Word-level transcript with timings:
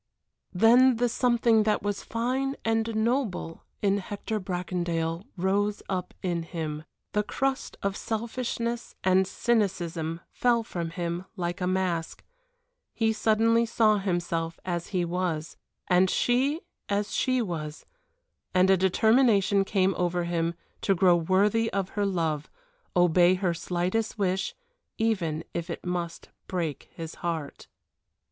Then 0.51 0.95
the 0.95 1.07
something 1.07 1.61
that 1.61 1.83
was 1.83 2.01
fine 2.03 2.55
and 2.65 2.95
noble 2.95 3.63
in 3.83 3.99
Hector 3.99 4.39
Bracondale 4.39 5.23
rose 5.37 5.83
up 5.89 6.15
in 6.23 6.41
him 6.41 6.85
the 7.11 7.21
crust 7.21 7.77
of 7.83 7.95
selfishness 7.95 8.95
and 9.03 9.27
cynicism 9.27 10.21
fell 10.31 10.63
from 10.63 10.89
him 10.89 11.25
like 11.35 11.61
a 11.61 11.67
mask. 11.67 12.23
He 12.95 13.13
suddenly 13.13 13.63
saw 13.67 13.99
himself 13.99 14.59
as 14.65 14.87
he 14.87 15.05
was, 15.05 15.55
and 15.87 16.09
she 16.09 16.61
as 16.89 17.11
she 17.13 17.39
was 17.39 17.85
and 18.55 18.71
a 18.71 18.77
determination 18.77 19.63
came 19.63 19.93
over 19.99 20.23
him 20.23 20.55
to 20.81 20.95
grow 20.95 21.15
worthy 21.15 21.71
of 21.71 21.89
her 21.89 22.07
love, 22.07 22.49
obey 22.95 23.35
her 23.35 23.53
slightest 23.53 24.17
wish, 24.17 24.55
even 24.97 25.43
if 25.53 25.69
it 25.69 25.85
must 25.85 26.29
break 26.47 26.89
his 26.91 27.13
heart. 27.21 27.67